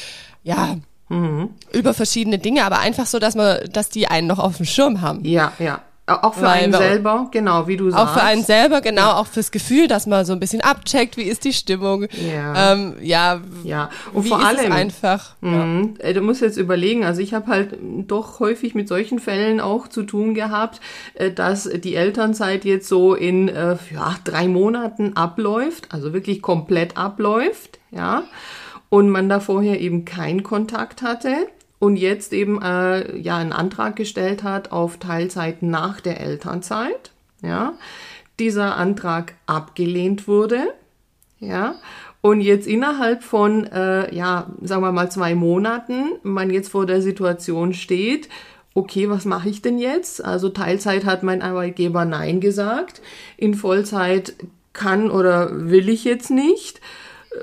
[0.42, 0.78] ja,
[1.10, 1.50] Mhm.
[1.72, 5.00] über verschiedene Dinge, aber einfach so, dass man, dass die einen noch auf dem Schirm
[5.00, 5.24] haben.
[5.24, 5.80] Ja, ja.
[6.08, 8.04] Auch für Weil einen selber, genau, wie du sagst.
[8.04, 9.16] Auch für einen selber, genau, ja.
[9.16, 12.06] auch fürs Gefühl, dass man so ein bisschen abcheckt, wie ist die Stimmung.
[12.12, 12.72] Ja.
[12.72, 13.90] Ähm, ja, ja.
[14.14, 15.34] Und vor allem einfach.
[15.42, 16.12] Mh, ja.
[16.14, 20.02] Du musst jetzt überlegen, also ich habe halt doch häufig mit solchen Fällen auch zu
[20.02, 20.80] tun gehabt,
[21.14, 26.96] äh, dass die Elternzeit jetzt so in äh, ja, drei Monaten abläuft, also wirklich komplett
[26.96, 28.22] abläuft, ja.
[28.88, 33.96] Und man da vorher eben keinen Kontakt hatte und jetzt eben äh, ja einen Antrag
[33.96, 37.12] gestellt hat auf Teilzeit nach der Elternzeit.
[37.42, 37.74] Ja,
[38.38, 40.74] dieser Antrag abgelehnt wurde.
[41.38, 41.76] Ja,
[42.20, 47.00] und jetzt innerhalb von äh, ja sagen wir mal zwei Monaten man jetzt vor der
[47.00, 48.28] Situation steht.
[48.74, 50.24] Okay, was mache ich denn jetzt?
[50.24, 53.00] Also Teilzeit hat mein Arbeitgeber Nein gesagt.
[53.36, 54.34] In Vollzeit
[54.72, 56.80] kann oder will ich jetzt nicht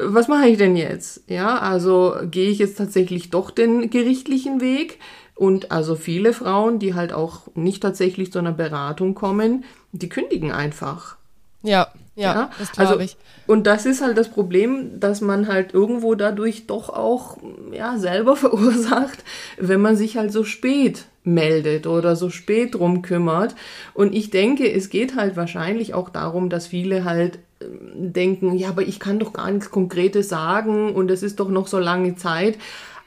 [0.04, 1.24] was mache ich denn jetzt?
[1.28, 5.00] Ja, also gehe ich jetzt tatsächlich doch den gerichtlichen Weg?
[5.36, 10.52] Und also viele Frauen, die halt auch nicht tatsächlich zu einer Beratung kommen, die kündigen
[10.52, 11.18] einfach.
[11.62, 12.52] Ja, ja, ja?
[12.58, 13.18] das glaube also, ich.
[13.46, 17.38] Und das ist halt das Problem, dass man halt irgendwo dadurch doch auch
[17.74, 19.24] ja selber verursacht,
[19.58, 23.56] wenn man sich halt so spät meldet oder so spät drum kümmert.
[23.94, 27.40] Und ich denke, es geht halt wahrscheinlich auch darum, dass viele halt
[27.98, 31.68] denken, ja, aber ich kann doch gar nichts Konkretes sagen und es ist doch noch
[31.68, 32.58] so lange Zeit.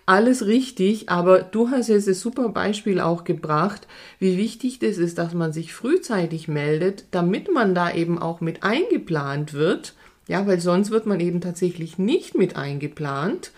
[0.06, 3.86] Alles richtig, aber du hast jetzt das super Beispiel auch gebracht,
[4.18, 8.62] wie wichtig das ist, dass man sich frühzeitig meldet, damit man da eben auch mit
[8.62, 9.94] eingeplant wird.
[10.26, 13.52] Ja, weil sonst wird man eben tatsächlich nicht mit eingeplant.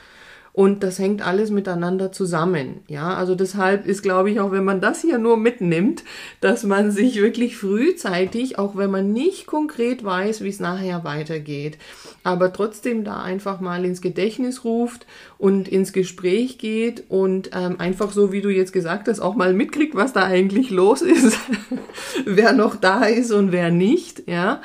[0.52, 2.80] Und das hängt alles miteinander zusammen.
[2.88, 6.02] Ja, also deshalb ist, glaube ich, auch wenn man das hier nur mitnimmt,
[6.40, 11.78] dass man sich wirklich frühzeitig, auch wenn man nicht konkret weiß, wie es nachher weitergeht,
[12.24, 15.06] aber trotzdem da einfach mal ins Gedächtnis ruft
[15.38, 19.54] und ins Gespräch geht und ähm, einfach so, wie du jetzt gesagt hast, auch mal
[19.54, 21.38] mitkriegt, was da eigentlich los ist,
[22.24, 24.60] wer noch da ist und wer nicht, ja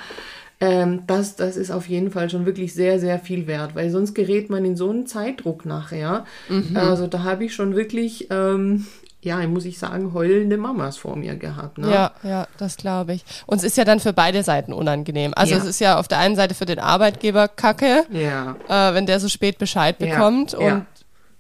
[0.61, 4.13] ähm, das, das ist auf jeden Fall schon wirklich sehr, sehr viel wert, weil sonst
[4.13, 6.25] gerät man in so einen Zeitdruck nachher.
[6.49, 6.77] Mhm.
[6.77, 8.85] Also da habe ich schon wirklich, ähm,
[9.21, 11.77] ja, muss ich sagen, heulende Mamas vor mir gehabt.
[11.77, 11.91] Ne?
[11.91, 13.25] Ja, ja, das glaube ich.
[13.45, 15.33] Und es ist ja dann für beide Seiten unangenehm.
[15.35, 15.59] Also ja.
[15.59, 18.55] es ist ja auf der einen Seite für den Arbeitgeber Kacke, ja.
[18.69, 20.59] äh, wenn der so spät Bescheid bekommt ja.
[20.59, 20.85] und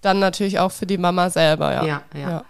[0.01, 2.01] dann natürlich auch für die Mama selber, ja.
[2.13, 2.43] Ja,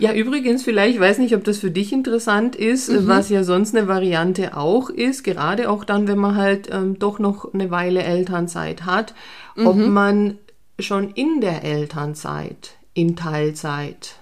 [0.00, 0.12] ja.
[0.12, 3.06] Übrigens, vielleicht, ich weiß nicht, ob das für dich interessant ist, mhm.
[3.06, 7.18] was ja sonst eine Variante auch ist, gerade auch dann, wenn man halt ähm, doch
[7.18, 9.14] noch eine Weile Elternzeit hat,
[9.56, 9.66] mhm.
[9.66, 10.38] ob man
[10.78, 14.16] schon in der Elternzeit in Teilzeit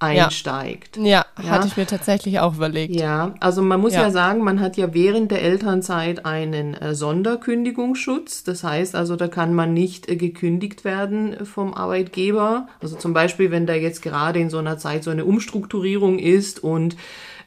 [0.00, 0.96] einsteigt.
[0.96, 2.94] Ja, ja, hatte ich mir tatsächlich auch überlegt.
[2.94, 4.02] Ja, also man muss ja.
[4.02, 8.44] ja sagen, man hat ja während der Elternzeit einen äh, Sonderkündigungsschutz.
[8.44, 12.68] Das heißt also, da kann man nicht äh, gekündigt werden vom Arbeitgeber.
[12.80, 16.62] Also zum Beispiel, wenn da jetzt gerade in so einer Zeit so eine Umstrukturierung ist
[16.62, 16.96] und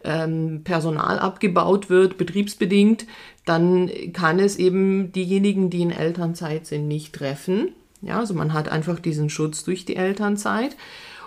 [0.04, 3.06] ähm, Personal abgebaut wird, betriebsbedingt,
[3.46, 7.70] dann kann es eben diejenigen, die in Elternzeit sind, nicht treffen.
[8.02, 10.76] Ja, also man hat einfach diesen Schutz durch die Elternzeit.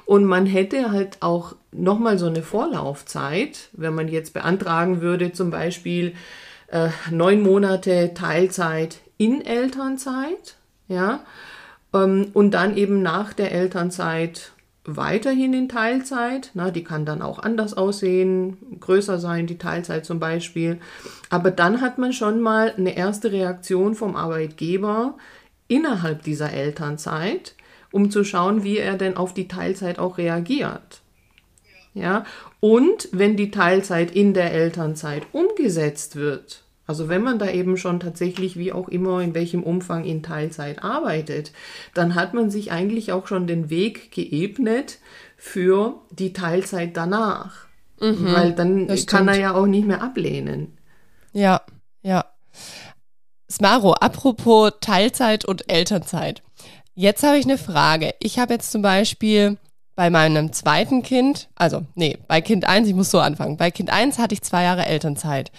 [0.06, 5.50] Und man hätte halt auch nochmal so eine Vorlaufzeit, wenn man jetzt beantragen würde, zum
[5.50, 6.14] Beispiel
[6.68, 10.56] äh, neun Monate Teilzeit in Elternzeit,
[10.88, 11.20] ja,
[11.94, 14.52] ähm, und dann eben nach der Elternzeit
[14.84, 16.50] weiterhin in Teilzeit.
[16.54, 20.78] Na, die kann dann auch anders aussehen, größer sein, die Teilzeit zum Beispiel.
[21.30, 25.16] Aber dann hat man schon mal eine erste Reaktion vom Arbeitgeber
[25.68, 27.54] innerhalb dieser Elternzeit
[27.94, 31.00] um zu schauen, wie er denn auf die Teilzeit auch reagiert.
[31.94, 32.24] Ja,
[32.58, 38.00] und wenn die Teilzeit in der Elternzeit umgesetzt wird, also wenn man da eben schon
[38.00, 41.52] tatsächlich, wie auch immer, in welchem Umfang in Teilzeit arbeitet,
[41.94, 44.98] dann hat man sich eigentlich auch schon den Weg geebnet
[45.36, 47.66] für die Teilzeit danach.
[48.00, 50.76] Mhm, Weil dann kann er ja auch nicht mehr ablehnen.
[51.32, 51.62] Ja,
[52.02, 52.24] ja.
[53.48, 56.42] Smaro, apropos Teilzeit und Elternzeit.
[56.94, 58.14] Jetzt habe ich eine Frage.
[58.20, 59.56] Ich habe jetzt zum Beispiel
[59.96, 63.56] bei meinem zweiten Kind, also nee, bei Kind 1, ich muss so anfangen.
[63.56, 65.52] Bei Kind 1 hatte ich zwei Jahre Elternzeit.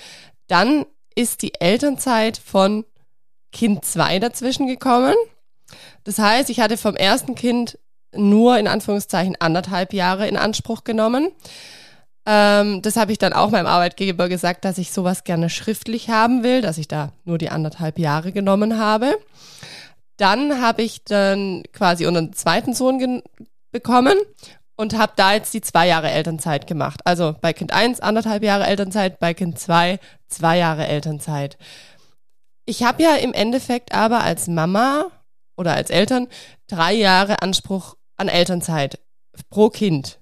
[0.47, 2.85] Dann ist die Elternzeit von
[3.51, 5.15] Kind 2 dazwischen gekommen.
[6.03, 7.79] Das heißt, ich hatte vom ersten Kind
[8.13, 11.31] nur in Anführungszeichen anderthalb Jahre in Anspruch genommen.
[12.25, 16.43] Ähm, das habe ich dann auch meinem Arbeitgeber gesagt, dass ich sowas gerne schriftlich haben
[16.43, 19.17] will, dass ich da nur die anderthalb Jahre genommen habe.
[20.17, 23.21] Dann habe ich dann quasi unseren zweiten Sohn
[23.71, 24.17] bekommen
[24.77, 27.01] und habe da jetzt die zwei Jahre Elternzeit gemacht.
[27.05, 31.57] Also bei Kind 1 anderthalb Jahre Elternzeit, bei Kind 2 zwei Jahre Elternzeit.
[32.65, 35.11] Ich habe ja im Endeffekt aber als Mama
[35.55, 36.27] oder als Eltern
[36.67, 38.99] drei Jahre Anspruch an Elternzeit
[39.49, 40.19] pro Kind.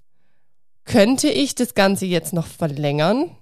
[0.86, 3.36] Könnte ich das Ganze jetzt noch verlängern?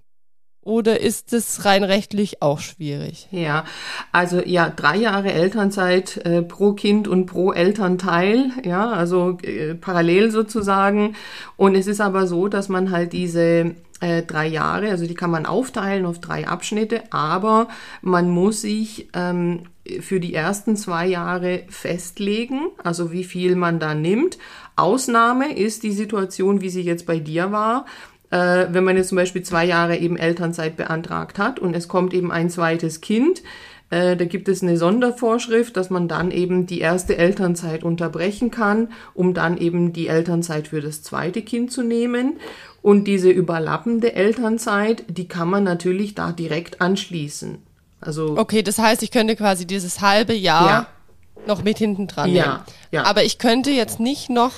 [0.63, 3.28] Oder ist es rein rechtlich auch schwierig?
[3.32, 3.65] Ja,
[4.12, 10.30] also ja, drei Jahre Elternzeit äh, pro Kind und pro Elternteil, ja, also äh, parallel
[10.30, 11.15] sozusagen.
[11.58, 15.32] Und es ist aber so, dass man halt diese äh, drei Jahre, also die kann
[15.32, 17.67] man aufteilen auf drei Abschnitte, aber
[18.04, 19.62] man muss sich ähm,
[20.00, 24.38] für die ersten zwei Jahre festlegen, also wie viel man da nimmt.
[24.76, 27.86] Ausnahme ist die Situation, wie sie jetzt bei dir war
[28.32, 32.13] äh, wenn man jetzt zum Beispiel zwei Jahre eben Elternzeit beantragt hat und es kommt
[32.13, 33.44] eben ein zweites Kind,
[33.91, 38.88] äh, da gibt es eine Sondervorschrift, dass man dann eben die erste Elternzeit unterbrechen kann,
[39.13, 42.39] um dann eben die Elternzeit für das zweite Kind zu nehmen.
[42.82, 47.60] Und diese überlappende Elternzeit, die kann man natürlich da direkt anschließen.
[48.00, 50.88] Also okay, das heißt, ich könnte quasi dieses halbe Jahr ja.
[51.46, 52.60] noch mit hinten dran ja, nehmen.
[52.91, 53.04] Ja.
[53.04, 54.54] Aber ich könnte jetzt nicht noch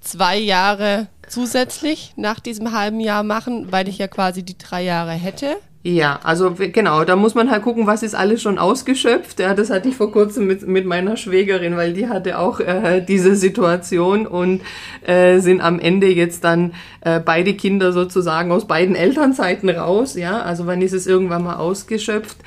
[0.00, 5.12] zwei Jahre zusätzlich nach diesem halben Jahr machen, weil ich ja quasi die drei Jahre
[5.12, 5.56] hätte.
[5.84, 9.38] Ja, also genau, da muss man halt gucken, was ist alles schon ausgeschöpft.
[9.38, 13.00] Ja, das hatte ich vor kurzem mit, mit meiner Schwägerin, weil die hatte auch äh,
[13.00, 14.60] diese Situation und
[15.06, 20.16] äh, sind am Ende jetzt dann äh, beide Kinder sozusagen aus beiden Elternzeiten raus.
[20.16, 22.38] Ja, also wann ist es irgendwann mal ausgeschöpft?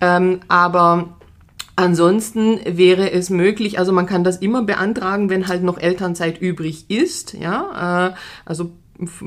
[0.00, 1.17] Ähm, aber
[1.78, 6.90] Ansonsten wäre es möglich, also man kann das immer beantragen, wenn halt noch Elternzeit übrig
[6.90, 8.14] ist, ja, äh,
[8.44, 8.72] also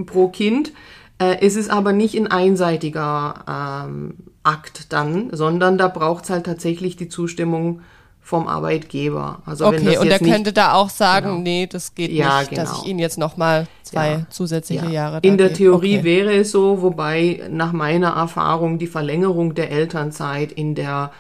[0.06, 0.74] pro Kind.
[1.18, 6.46] Äh, es ist aber nicht ein einseitiger ähm, Akt dann, sondern da braucht es halt
[6.46, 7.84] tatsächlich die Zustimmung
[8.20, 9.42] vom Arbeitgeber.
[9.46, 11.42] Also okay, wenn das und er könnte da auch sagen, genau.
[11.44, 12.64] nee, das geht ja, nicht, genau.
[12.64, 14.26] dass ich Ihnen jetzt nochmal zwei ja.
[14.30, 14.92] zusätzliche ja.
[14.92, 15.20] Jahre.
[15.22, 16.04] In der Theorie okay.
[16.04, 21.12] wäre es so, wobei nach meiner Erfahrung die Verlängerung der Elternzeit in der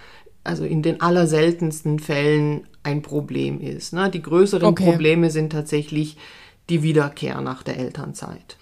[0.43, 3.93] also in den allerseltensten Fällen ein Problem ist.
[3.93, 4.09] Ne?
[4.09, 4.85] Die größeren okay.
[4.89, 6.17] Probleme sind tatsächlich
[6.69, 8.57] die Wiederkehr nach der Elternzeit.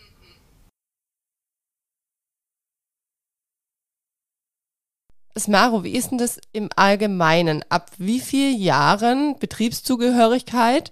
[5.38, 7.64] Smaro, wie ist denn das im Allgemeinen?
[7.70, 10.92] Ab wie vielen Jahren Betriebszugehörigkeit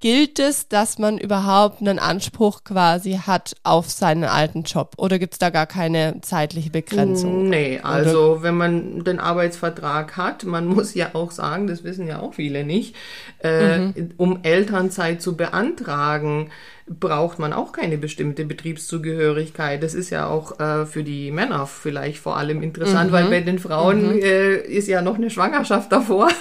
[0.00, 4.94] gilt es, dass man überhaupt einen Anspruch quasi hat auf seinen alten Job?
[4.96, 7.48] Oder gibt es da gar keine zeitliche Begrenzung?
[7.48, 8.42] Nee, also Oder?
[8.42, 12.64] wenn man den Arbeitsvertrag hat, man muss ja auch sagen, das wissen ja auch viele
[12.64, 12.94] nicht,
[13.42, 14.10] äh, mhm.
[14.16, 16.50] um Elternzeit zu beantragen,
[16.88, 19.82] braucht man auch keine bestimmte Betriebszugehörigkeit.
[19.82, 23.14] Das ist ja auch äh, für die Männer vielleicht vor allem interessant, mhm.
[23.14, 24.22] weil bei den Frauen mhm.
[24.22, 26.28] äh, ist ja noch eine Schwangerschaft davor.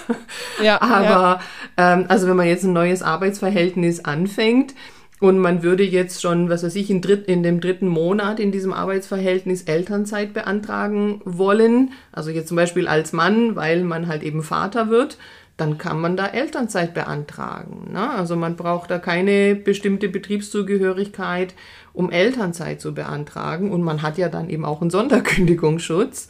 [0.63, 1.39] Ja, Aber
[1.77, 1.93] ja.
[1.93, 4.73] Ähm, also wenn man jetzt ein neues Arbeitsverhältnis anfängt,
[5.19, 8.51] und man würde jetzt schon, was weiß ich, in, dritt, in dem dritten Monat in
[8.51, 11.91] diesem Arbeitsverhältnis Elternzeit beantragen wollen.
[12.12, 15.17] Also jetzt zum Beispiel als Mann, weil man halt eben Vater wird
[15.58, 17.91] dann kann man da Elternzeit beantragen.
[17.91, 18.10] Ne?
[18.12, 21.56] Also man braucht da keine bestimmte Betriebszugehörigkeit,
[21.93, 23.72] um Elternzeit zu beantragen.
[23.72, 26.30] Und man hat ja dann eben auch einen Sonderkündigungsschutz.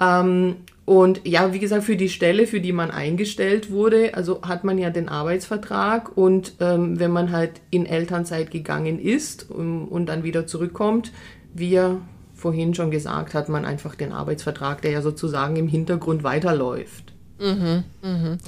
[0.00, 4.64] Ähm, und ja, wie gesagt, für die Stelle, für die man eingestellt wurde, also hat
[4.64, 10.06] man ja den Arbeitsvertrag und ähm, wenn man halt in Elternzeit gegangen ist um, und
[10.06, 11.12] dann wieder zurückkommt,
[11.54, 11.98] wie er
[12.34, 17.09] vorhin schon gesagt, hat man einfach den Arbeitsvertrag, der ja sozusagen im Hintergrund weiterläuft.
[17.40, 18.38] Mhm, mhm.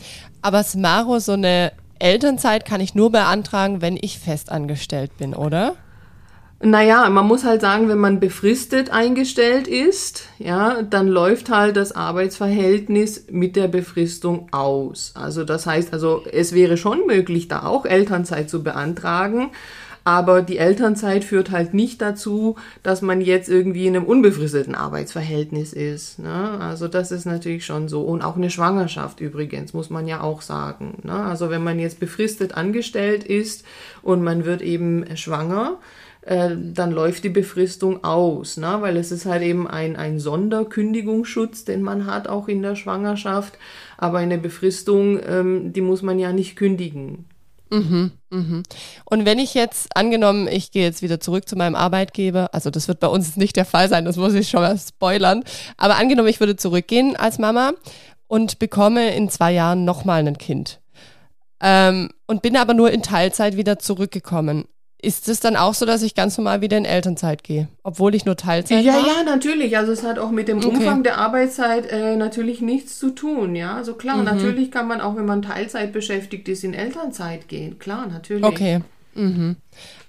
[0.43, 5.77] Aber Smaro, so eine Elternzeit kann ich nur beantragen, wenn ich festangestellt bin, oder?
[6.65, 11.91] Naja, man muss halt sagen, wenn man befristet eingestellt ist, ja, dann läuft halt das
[11.91, 15.11] Arbeitsverhältnis mit der Befristung aus.
[15.17, 19.51] Also das heißt, also es wäre schon möglich, da auch Elternzeit zu beantragen,
[20.05, 25.73] aber die Elternzeit führt halt nicht dazu, dass man jetzt irgendwie in einem unbefristeten Arbeitsverhältnis
[25.73, 26.19] ist.
[26.19, 26.59] Ne?
[26.61, 28.03] Also das ist natürlich schon so.
[28.03, 30.99] Und auch eine Schwangerschaft übrigens, muss man ja auch sagen.
[31.05, 31.15] Ne?
[31.15, 33.65] Also wenn man jetzt befristet angestellt ist
[34.03, 35.79] und man wird eben schwanger,
[36.23, 38.77] äh, dann läuft die Befristung aus, ne?
[38.81, 43.59] weil es ist halt eben ein, ein Sonderkündigungsschutz, den man hat, auch in der Schwangerschaft.
[43.99, 47.27] Aber eine Befristung, ähm, die muss man ja nicht kündigen.
[47.73, 48.63] Mhm, mhm.
[49.07, 52.87] Und wenn ich jetzt, angenommen, ich gehe jetzt wieder zurück zu meinem Arbeitgeber, also das
[52.87, 55.43] wird bei uns nicht der Fall sein, das muss ich schon mal spoilern,
[55.79, 57.73] aber angenommen, ich würde zurückgehen als Mama
[58.29, 60.81] und bekomme in zwei Jahren nochmal ein Kind
[61.63, 64.67] ähm, und bin aber nur in Teilzeit wieder zurückgekommen.
[65.05, 68.25] Ist es dann auch so, dass ich ganz normal wieder in Elternzeit gehe, obwohl ich
[68.25, 69.05] nur Teilzeit Ja, war?
[69.05, 69.77] ja, natürlich.
[69.77, 70.69] Also es hat auch mit dem okay.
[70.69, 73.57] Umfang der Arbeitszeit äh, natürlich nichts zu tun.
[73.57, 74.25] Ja, also klar, mhm.
[74.25, 77.81] natürlich kann man auch, wenn man Teilzeit beschäftigt ist, in Elternzeit gehen.
[77.81, 78.45] Klar, natürlich.
[78.45, 78.81] Okay.
[79.15, 79.57] Mhm.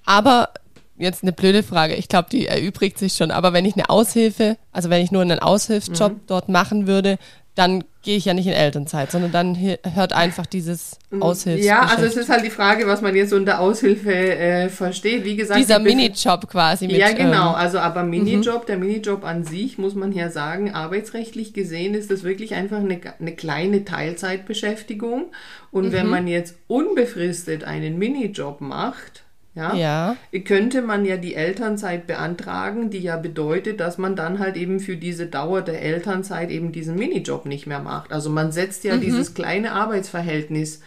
[0.06, 0.50] Aber
[0.98, 1.96] jetzt eine blöde Frage.
[1.96, 3.32] Ich glaube, die erübrigt sich schon.
[3.32, 6.22] Aber wenn ich eine Aushilfe, also wenn ich nur einen Aushilfsjob mhm.
[6.28, 7.18] dort machen würde,
[7.56, 11.64] dann gehe ich ja nicht in Elternzeit, sondern dann hört einfach dieses mm, Aushilfe.
[11.64, 15.24] Ja, also es ist halt die Frage, was man jetzt unter Aushilfe äh, versteht.
[15.24, 16.88] Wie gesagt, dieser Minijob quasi.
[16.88, 17.52] Mit, ja, genau.
[17.52, 18.68] Ähm, also aber Minijob, mhm.
[18.68, 23.00] der Minijob an sich, muss man ja sagen, arbeitsrechtlich gesehen ist das wirklich einfach eine,
[23.20, 25.32] eine kleine Teilzeitbeschäftigung.
[25.72, 25.92] Und mhm.
[25.92, 29.23] wenn man jetzt unbefristet einen Minijob macht,
[29.56, 34.58] ja, ja, könnte man ja die Elternzeit beantragen, die ja bedeutet, dass man dann halt
[34.58, 38.12] eben für diese Dauer der Elternzeit eben diesen Minijob nicht mehr macht.
[38.12, 39.02] Also man setzt ja mhm.
[39.02, 40.82] dieses kleine Arbeitsverhältnis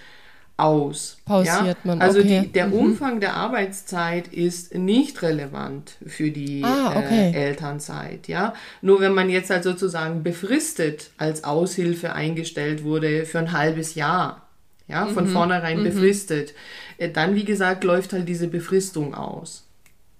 [0.56, 1.18] aus.
[1.26, 1.74] Pausiert ja?
[1.84, 2.00] man.
[2.00, 2.42] Also okay.
[2.44, 2.72] die, der mhm.
[2.72, 7.32] Umfang der Arbeitszeit ist nicht relevant für die ah, okay.
[7.32, 8.26] äh, Elternzeit.
[8.26, 13.94] Ja, nur wenn man jetzt halt sozusagen befristet als Aushilfe eingestellt wurde für ein halbes
[13.94, 14.45] Jahr,
[14.88, 15.32] ja, von mhm.
[15.32, 15.84] vornherein mhm.
[15.84, 16.54] befristet
[16.98, 19.64] äh, dann, wie gesagt, läuft halt diese Befristung aus.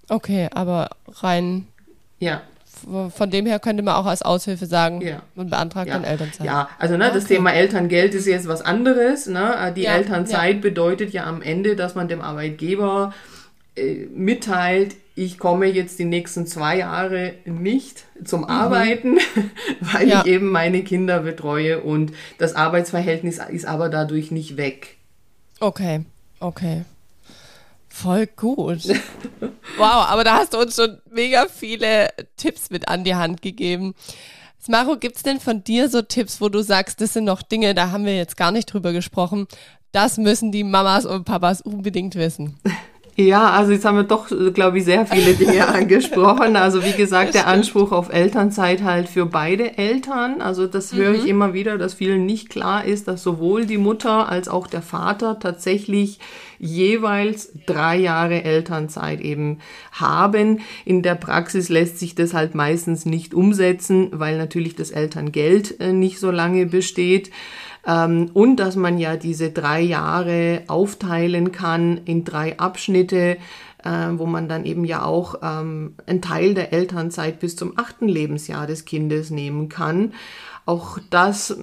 [0.09, 1.66] Okay, aber rein.
[2.18, 2.42] Ja.
[3.11, 5.22] Von dem her könnte man auch als Aushilfe sagen, ja.
[5.35, 5.94] man beantragt ja.
[5.94, 6.46] dann Elternzeit.
[6.46, 7.37] Ja, also ne, das okay.
[7.37, 9.26] Thema Elterngeld ist jetzt was anderes.
[9.26, 9.55] Ne?
[9.59, 13.14] Äh, die ja, Elternzeit bedeutet ja am Ende, dass man dem Arbeitgeber
[13.76, 18.50] äh, mitteilt, ich komme jetzt die nächsten zwei Jahre nicht zum mhm.
[18.50, 19.18] Arbeiten,
[19.80, 24.96] weil ich eben meine Kinder betreue und das Arbeitsverhältnis ist aber dadurch nicht weg.
[25.60, 26.04] Okay.
[26.38, 26.84] Okay.
[27.88, 28.84] Voll gut.
[29.78, 33.94] wow, aber da hast du uns schon mega viele Tipps mit an die Hand gegeben.
[34.62, 37.74] Smaro, gibt es denn von dir so Tipps, wo du sagst, das sind noch Dinge,
[37.74, 39.46] da haben wir jetzt gar nicht drüber gesprochen.
[39.92, 42.58] Das müssen die Mamas und Papas unbedingt wissen.
[43.18, 46.55] Ja, also jetzt haben wir doch, glaube ich, sehr viele Dinge angesprochen.
[46.55, 50.42] Also wie gesagt, der Anspruch auf Elternzeit halt für beide Eltern.
[50.42, 50.98] Also das mhm.
[50.98, 51.29] höre ich mhm.
[51.29, 55.38] immer wieder, dass vielen nicht klar ist, dass sowohl die Mutter als auch der Vater
[55.40, 56.18] tatsächlich
[56.59, 59.60] jeweils drei Jahre Elternzeit eben
[59.92, 60.60] haben.
[60.85, 65.94] In der Praxis lässt sich das halt meistens nicht umsetzen, weil natürlich das Elterngeld äh,
[65.94, 67.31] nicht so lange besteht.
[67.87, 73.38] Ähm, und dass man ja diese drei Jahre aufteilen kann in drei Abschnitte
[73.87, 78.08] äh, wo man dann eben ja auch ähm, einen Teil der Elternzeit bis zum achten
[78.08, 80.12] Lebensjahr des Kindes nehmen kann.
[80.64, 81.56] Auch das,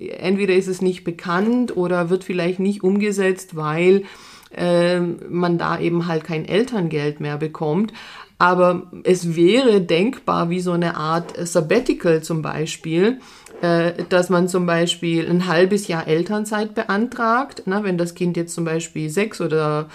[0.00, 4.02] entweder ist es nicht bekannt oder wird vielleicht nicht umgesetzt, weil
[4.50, 7.92] äh, man da eben halt kein Elterngeld mehr bekommt.
[8.38, 13.20] Aber es wäre denkbar, wie so eine Art Sabbatical zum Beispiel,
[13.62, 18.54] äh, dass man zum Beispiel ein halbes Jahr Elternzeit beantragt, na, wenn das Kind jetzt
[18.54, 19.88] zum Beispiel sechs oder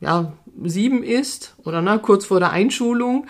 [0.00, 0.32] ja,
[0.62, 3.26] sieben ist oder na, kurz vor der Einschulung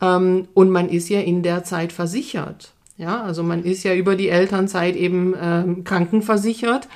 [0.00, 2.72] ähm, und man ist ja in der Zeit versichert.
[2.98, 6.88] Ja, also man ist ja über die Elternzeit eben ähm, krankenversichert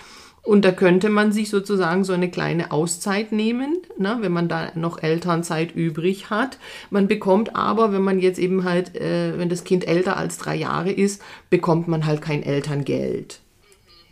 [0.42, 4.72] und da könnte man sich sozusagen so eine kleine Auszeit nehmen, ne, wenn man da
[4.74, 6.58] noch Elternzeit übrig hat.
[6.88, 10.56] Man bekommt aber, wenn man jetzt eben halt, äh, wenn das Kind älter als drei
[10.56, 13.40] Jahre ist, bekommt man halt kein Elterngeld.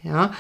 [0.03, 0.33] Ja,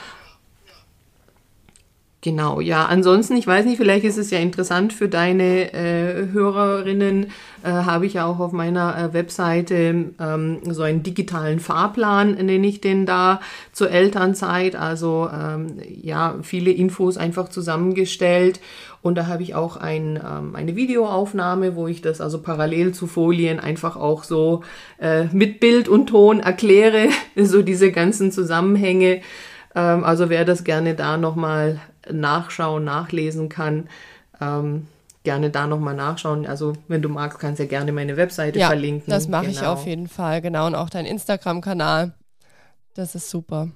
[2.28, 2.84] Genau, ja.
[2.84, 7.28] Ansonsten, ich weiß nicht, vielleicht ist es ja interessant für deine äh, Hörerinnen,
[7.62, 12.66] äh, habe ich ja auch auf meiner äh, Webseite ähm, so einen digitalen Fahrplan, nenne
[12.66, 13.40] ich den da,
[13.72, 14.76] zur Elternzeit.
[14.76, 18.60] Also ähm, ja, viele Infos einfach zusammengestellt.
[19.00, 23.06] Und da habe ich auch ein, ähm, eine Videoaufnahme, wo ich das also parallel zu
[23.06, 24.64] Folien einfach auch so
[25.00, 29.22] äh, mit Bild und Ton erkläre, so diese ganzen Zusammenhänge.
[29.74, 31.80] Ähm, also wer das gerne da nochmal
[32.12, 33.88] nachschauen, nachlesen kann,
[34.40, 34.86] ähm,
[35.24, 36.46] gerne da nochmal nachschauen.
[36.46, 39.10] Also wenn du magst, kannst du ja gerne meine Webseite ja, verlinken.
[39.10, 39.58] Das mache genau.
[39.58, 40.66] ich auf jeden Fall, genau.
[40.66, 42.14] Und auch dein Instagram-Kanal.
[42.94, 43.68] Das ist super.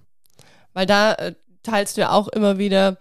[0.73, 2.99] Weil da äh, teilst du ja auch immer wieder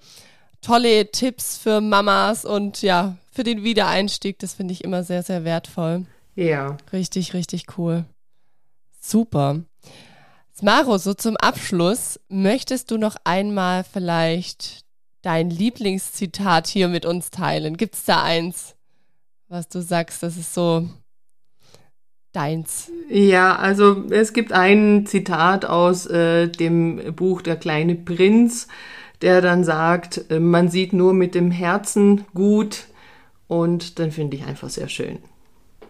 [0.61, 4.37] tolle Tipps für Mamas und ja, für den Wiedereinstieg.
[4.39, 6.05] Das finde ich immer sehr, sehr wertvoll.
[6.35, 6.77] Ja.
[6.93, 8.05] Richtig, richtig cool.
[8.99, 9.61] Super.
[10.55, 14.81] Smaro, so zum Abschluss, möchtest du noch einmal vielleicht
[15.21, 17.77] dein Lieblingszitat hier mit uns teilen?
[17.77, 18.75] Gibt es da eins,
[19.47, 20.87] was du sagst, das ist so
[22.33, 22.91] deins?
[23.09, 28.67] Ja, also es gibt ein Zitat aus äh, dem Buch Der kleine Prinz,
[29.21, 32.85] der dann sagt, äh, man sieht nur mit dem Herzen gut
[33.47, 35.19] und dann finde ich einfach sehr schön.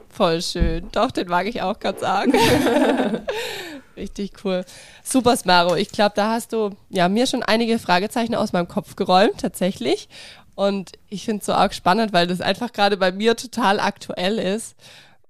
[0.10, 0.90] Voll schön.
[0.92, 2.30] Doch, den mag ich auch ganz arg.
[3.98, 4.66] Richtig cool.
[5.04, 5.76] Super, Smaro.
[5.76, 10.08] Ich glaube, da hast du ja mir schon einige Fragezeichen aus meinem Kopf geräumt, tatsächlich.
[10.56, 14.38] Und ich finde es so arg spannend, weil das einfach gerade bei mir total aktuell
[14.38, 14.76] ist.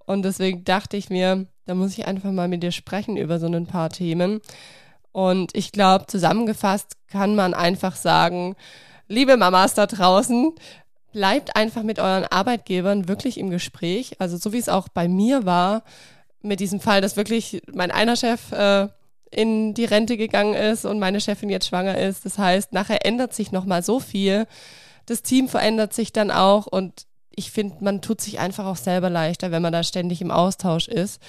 [0.05, 3.47] Und deswegen dachte ich mir, da muss ich einfach mal mit dir sprechen über so
[3.47, 4.41] ein paar Themen.
[5.12, 8.55] Und ich glaube, zusammengefasst kann man einfach sagen,
[9.07, 10.53] liebe Mamas da draußen,
[11.12, 14.16] bleibt einfach mit euren Arbeitgebern wirklich im Gespräch.
[14.20, 15.84] Also so wie es auch bei mir war,
[16.42, 18.88] mit diesem Fall, dass wirklich mein einer Chef äh,
[19.32, 22.26] in die Rente gegangen ist und meine Chefin jetzt schwanger ist.
[22.26, 24.46] Das heißt, nachher ändert sich nochmal so viel.
[25.06, 29.10] Das Team verändert sich dann auch und ich finde, man tut sich einfach auch selber
[29.10, 31.22] leichter, wenn man da ständig im Austausch ist,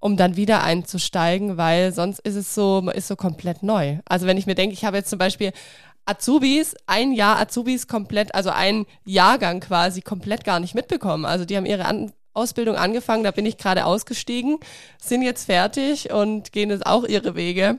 [0.00, 3.98] um dann wieder einzusteigen, weil sonst ist es so, man ist so komplett neu.
[4.06, 5.52] Also wenn ich mir denke, ich habe jetzt zum Beispiel
[6.04, 11.24] Azubis, ein Jahr Azubis komplett, also ein Jahrgang quasi komplett gar nicht mitbekommen.
[11.24, 14.58] Also die haben ihre An Ausbildung angefangen, da bin ich gerade ausgestiegen,
[15.00, 17.78] sind jetzt fertig und gehen jetzt auch ihre Wege.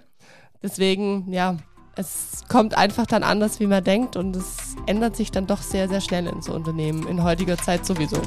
[0.64, 1.58] Deswegen, ja,
[1.96, 5.88] es kommt einfach dann anders, wie man denkt und es ändert sich dann doch sehr,
[5.88, 8.22] sehr schnell ins Unternehmen, in heutiger Zeit sowieso.